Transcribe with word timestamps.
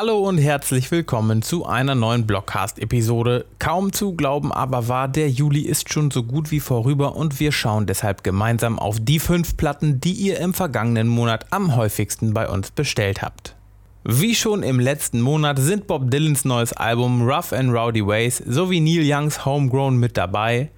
Hallo 0.00 0.26
und 0.26 0.38
herzlich 0.38 0.90
willkommen 0.90 1.42
zu 1.42 1.66
einer 1.66 1.94
neuen 1.94 2.26
Blockcast-Episode. 2.26 3.44
Kaum 3.58 3.92
zu 3.92 4.14
glauben 4.14 4.50
aber 4.50 4.88
wahr, 4.88 5.08
der 5.08 5.28
Juli 5.28 5.60
ist 5.60 5.92
schon 5.92 6.10
so 6.10 6.22
gut 6.22 6.50
wie 6.50 6.60
vorüber 6.60 7.16
und 7.16 7.38
wir 7.38 7.52
schauen 7.52 7.84
deshalb 7.84 8.24
gemeinsam 8.24 8.78
auf 8.78 8.96
die 8.98 9.18
fünf 9.18 9.58
Platten, 9.58 10.00
die 10.00 10.14
ihr 10.14 10.40
im 10.40 10.54
vergangenen 10.54 11.06
Monat 11.06 11.44
am 11.50 11.76
häufigsten 11.76 12.32
bei 12.32 12.48
uns 12.48 12.70
bestellt 12.70 13.20
habt. 13.20 13.56
Wie 14.02 14.34
schon 14.34 14.62
im 14.62 14.80
letzten 14.80 15.20
Monat 15.20 15.58
sind 15.58 15.86
Bob 15.86 16.10
Dylans 16.10 16.46
neues 16.46 16.72
Album 16.72 17.28
Rough 17.28 17.52
and 17.52 17.70
Rowdy 17.70 18.06
Ways 18.06 18.42
sowie 18.46 18.80
Neil 18.80 19.02
Youngs 19.04 19.44
Homegrown 19.44 19.98
mit 19.98 20.16
dabei. 20.16 20.70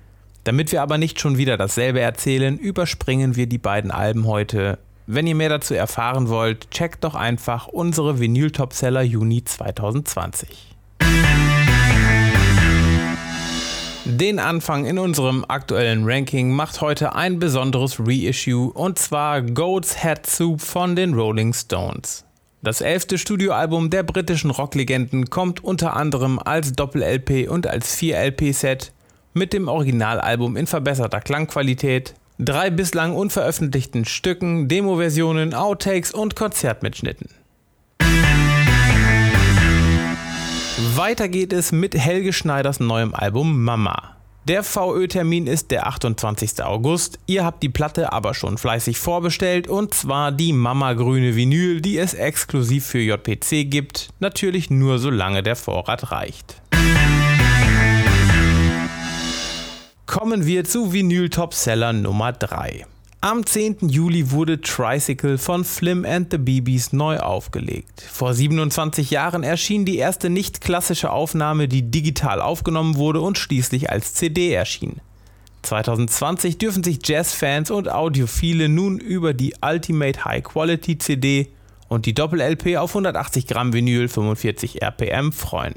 Damit 0.43 0.73
wir 0.73 0.83
aber 0.83 0.99
nicht 0.99 1.21
schon 1.21 1.39
wieder 1.39 1.57
dasselbe 1.57 2.01
erzählen, 2.01 2.59
überspringen 2.59 3.37
wir 3.37 3.47
die 3.47 3.59
beiden 3.59 3.93
Alben 3.93 4.27
heute 4.27 4.81
wenn 5.07 5.27
ihr 5.27 5.35
mehr 5.35 5.49
dazu 5.49 5.75
erfahren 5.75 6.29
wollt, 6.29 6.71
checkt 6.71 7.05
doch 7.05 7.15
einfach 7.15 7.69
unsere 7.69 8.21
Vinyl-Topseller 8.21 9.03
Juni 9.03 9.45
2020. 9.45 10.75
Den 14.05 14.39
Anfang 14.39 14.85
in 14.85 14.99
unserem 14.99 15.45
aktuellen 15.47 16.05
Ranking 16.05 16.53
macht 16.53 16.81
heute 16.81 17.15
ein 17.15 17.39
besonderes 17.39 18.01
Reissue 18.01 18.73
und 18.73 18.99
zwar 18.99 19.43
Goat's 19.43 20.03
Head 20.03 20.27
Soup 20.27 20.61
von 20.61 20.97
den 20.97 21.15
Rolling 21.15 21.53
Stones. 21.53 22.25
Das 22.63 22.81
elfte 22.81 23.19
Studioalbum 23.19 23.91
der 23.91 24.03
britischen 24.03 24.51
Rocklegenden 24.51 25.31
kommt 25.31 25.65
unter 25.65 25.97
anderem 25.97 26.39
als 26.39 26.73
Doppel-LP 26.73 27.49
und 27.49 27.67
als 27.67 27.97
4-LP-Set 27.97 28.93
mit 29.35 29.53
dem 29.53 29.67
Originalalbum 29.67 30.57
in 30.57 30.67
verbesserter 30.67 31.21
Klangqualität, 31.21 32.15
drei 32.45 32.71
bislang 32.71 33.15
unveröffentlichten 33.15 34.05
Stücken, 34.05 34.69
Demo-Versionen, 34.69 35.55
Outtakes 35.55 36.13
und 36.13 36.37
Konzertmitschnitten. 36.37 37.29
Weiter 40.95 41.29
geht 41.29 41.53
es 41.53 41.73
mit 41.73 41.95
Helge 41.95 42.33
Schneiders 42.33 42.81
neuem 42.81 43.15
Album 43.15 43.63
Mama. 43.63 44.17
Der 44.49 44.65
VÖ-Termin 44.65 45.47
ist 45.47 45.71
der 45.71 45.87
28. 45.87 46.65
August. 46.65 47.21
Ihr 47.27 47.45
habt 47.45 47.63
die 47.63 47.69
Platte 47.69 48.13
aber 48.13 48.35
schon 48.35 48.59
fleißig 48.59 48.99
vorbestellt 48.99 49.69
und 49.69 49.95
zwar 49.95 50.33
die 50.33 50.53
Mama 50.53 50.95
grüne 50.95 51.37
Vinyl, 51.37 51.81
die 51.81 51.97
es 51.97 52.15
exklusiv 52.15 52.85
für 52.85 52.99
JPC 52.99 53.71
gibt. 53.71 54.11
Natürlich 54.19 54.69
nur 54.69 54.99
solange 54.99 55.45
der 55.45 55.55
Vorrat 55.55 56.11
reicht. 56.11 56.62
Kommen 60.07 60.47
wir 60.47 60.65
zu 60.65 60.93
Vinyl 60.93 61.31
Topseller 61.31 61.93
Nummer 61.93 62.33
3. 62.33 62.85
Am 63.21 63.47
10. 63.47 63.89
Juli 63.89 64.33
wurde 64.33 64.61
Tricycle 64.61 65.39
von 65.39 65.65
Flim 65.65 66.05
and 66.05 66.31
the 66.33 66.39
BBs 66.39 66.93
neu 66.93 67.19
aufgelegt. 67.19 68.03
Vor 68.03 68.35
27 68.35 69.13
Jahren 69.13 69.45
erschien 69.45 69.85
die 69.85 69.99
erste 69.99 70.29
nicht 70.29 70.61
klassische 70.61 71.13
Aufnahme, 71.13 71.69
die 71.69 71.83
digital 71.83 72.43
aufgenommen 72.43 72.97
wurde 72.97 73.21
und 73.21 73.39
schließlich 73.39 73.91
als 73.91 74.15
CD 74.15 74.53
erschien. 74.53 75.01
2020 75.63 76.59
dürfen 76.59 76.83
sich 76.83 76.99
Jazzfans 77.07 77.71
und 77.71 77.89
Audiophile 77.89 78.69
nun 78.69 78.99
über 78.99 79.33
die 79.33 79.55
Ultimate 79.63 80.25
High 80.25 80.43
Quality 80.43 80.99
CD 80.99 81.49
und 81.89 82.07
die 82.07 82.15
Doppel-LP 82.15 82.77
auf 82.77 82.91
180 82.91 83.47
Gramm 83.47 83.73
Vinyl 83.73 84.09
45 84.09 84.83
RPM 84.83 85.31
freuen. 85.33 85.77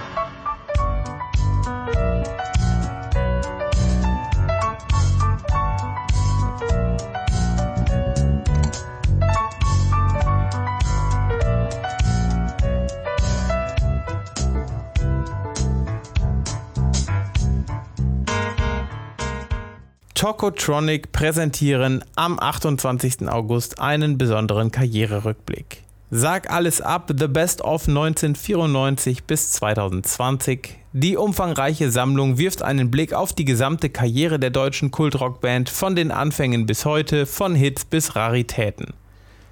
Tokotronic 20.21 21.11
präsentieren 21.11 22.05
am 22.15 22.37
28. 22.39 23.27
August 23.27 23.79
einen 23.79 24.19
besonderen 24.19 24.69
Karriererückblick. 24.69 25.81
Sag 26.11 26.51
alles 26.51 26.79
ab, 26.79 27.11
The 27.17 27.27
Best 27.27 27.63
of 27.63 27.87
1994 27.87 29.23
bis 29.23 29.49
2020. 29.53 30.77
Die 30.93 31.17
umfangreiche 31.17 31.89
Sammlung 31.89 32.37
wirft 32.37 32.61
einen 32.61 32.91
Blick 32.91 33.13
auf 33.13 33.33
die 33.33 33.45
gesamte 33.45 33.89
Karriere 33.89 34.37
der 34.37 34.51
deutschen 34.51 34.91
Kultrockband 34.91 35.71
von 35.71 35.95
den 35.95 36.11
Anfängen 36.11 36.67
bis 36.67 36.85
heute, 36.85 37.25
von 37.25 37.55
Hits 37.55 37.85
bis 37.85 38.15
Raritäten. 38.15 38.93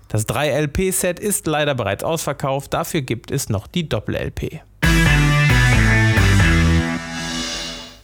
Das 0.08 0.28
3-LP-Set 0.28 1.20
ist 1.20 1.48
leider 1.48 1.74
bereits 1.74 2.04
ausverkauft, 2.04 2.76
dafür 2.76 3.02
gibt 3.02 3.32
es 3.32 3.50
noch 3.50 3.66
die 3.66 3.90
Doppel-LP. 3.90 4.62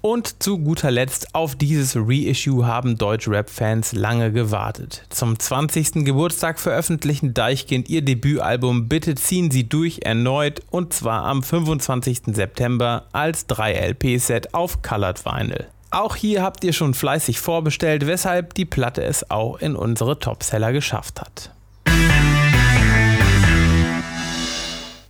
Und 0.06 0.44
zu 0.44 0.60
guter 0.60 0.92
Letzt 0.92 1.34
auf 1.34 1.56
dieses 1.56 1.96
Reissue 1.96 2.68
haben 2.68 2.96
Deutsch-Rap-Fans 2.96 3.94
lange 3.94 4.32
gewartet. 4.32 5.02
Zum 5.10 5.40
20. 5.40 6.06
Geburtstag 6.06 6.60
veröffentlichen 6.60 7.34
Deichkind 7.34 7.90
ihr 7.90 8.04
Debütalbum 8.04 8.88
Bitte 8.88 9.16
ziehen 9.16 9.50
Sie 9.50 9.68
durch 9.68 10.02
erneut 10.04 10.62
und 10.70 10.94
zwar 10.94 11.24
am 11.24 11.42
25. 11.42 12.36
September 12.36 13.08
als 13.14 13.50
3-LP-Set 13.50 14.54
auf 14.54 14.84
Colored 14.84 15.26
Vinyl. 15.26 15.66
Auch 15.90 16.16
hier 16.16 16.44
habt 16.44 16.64
ihr 16.64 16.74
schon 16.74 16.94
fleißig 16.94 17.40
vorbestellt, 17.40 18.06
weshalb 18.06 18.54
die 18.54 18.66
Platte 18.66 19.04
es 19.04 19.32
auch 19.32 19.58
in 19.58 19.76
unsere 19.76 20.20
Topseller 20.20 20.72
geschafft 20.72 21.20
hat. 21.20 21.50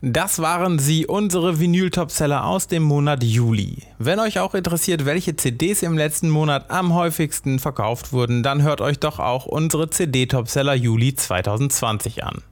Das 0.08 0.38
waren 0.38 0.78
sie, 0.78 1.08
unsere 1.08 1.60
Vinyl-Topseller 1.60 2.46
aus 2.46 2.68
dem 2.68 2.84
Monat 2.84 3.24
Juli. 3.24 3.82
Wenn 3.98 4.20
euch 4.20 4.38
auch 4.38 4.54
interessiert, 4.54 5.04
welche 5.04 5.36
CDs 5.36 5.82
im 5.82 5.98
letzten 5.98 6.30
Monat 6.30 6.70
am 6.70 6.94
häufigsten 6.94 7.58
verkauft 7.58 8.14
wurden, 8.14 8.44
dann 8.44 8.62
hört 8.62 8.82
euch 8.82 9.00
doch 9.00 9.18
auch 9.18 9.48
unsere 9.48 9.90
CD-Topseller 9.90 10.76
Juli 10.76 11.16
2020 11.16 12.24
an. 12.24 12.44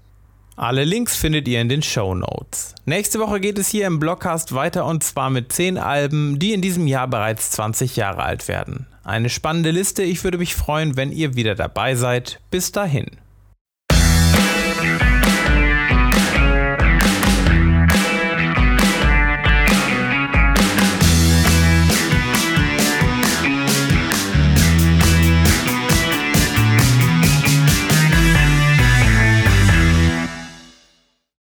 Alle 0.55 0.83
Links 0.83 1.15
findet 1.15 1.47
ihr 1.47 1.61
in 1.61 1.69
den 1.69 1.83
Show 1.83 2.15
Notes. 2.15 2.73
Nächste 2.85 3.19
Woche 3.19 3.39
geht 3.39 3.59
es 3.59 3.67
hier 3.67 3.85
im 3.85 3.99
Blogcast 3.99 4.55
weiter 4.55 4.87
und 4.87 5.03
zwar 5.03 5.29
mit 5.29 5.53
10 5.53 5.77
Alben, 5.77 6.39
die 6.39 6.53
in 6.53 6.61
diesem 6.63 6.87
Jahr 6.87 7.07
bereits 7.07 7.51
20 7.51 7.95
Jahre 7.95 8.23
alt 8.23 8.47
werden. 8.47 8.87
Eine 9.03 9.29
spannende 9.29 9.69
Liste, 9.69 10.01
ich 10.01 10.23
würde 10.23 10.39
mich 10.39 10.55
freuen, 10.55 10.97
wenn 10.97 11.11
ihr 11.11 11.35
wieder 11.35 11.53
dabei 11.53 11.93
seid. 11.93 12.39
Bis 12.49 12.71
dahin. 12.71 13.11